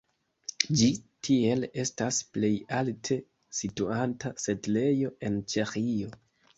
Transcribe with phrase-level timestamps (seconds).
[0.79, 0.87] Ĝi
[1.27, 2.51] tiel estas plej
[2.81, 3.21] alte
[3.61, 6.17] situanta setlejo en Ĉeĥio.